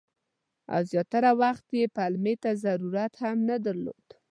او 0.73 0.81
زیاتره 0.91 1.31
وخت 1.41 1.67
یې 1.79 1.85
پلمې 1.95 2.35
ته 2.43 2.51
ضرورت 2.63 3.13
هم 3.23 3.37
نه 3.49 3.57
درلود. 3.65 4.05